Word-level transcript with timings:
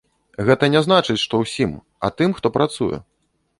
Гэта 0.47 0.69
не 0.75 0.81
значыць, 0.85 1.17
што 1.25 1.43
ўсім, 1.43 1.77
а 2.07 2.13
тым, 2.17 2.35
хто 2.41 2.53
працуе. 2.59 3.03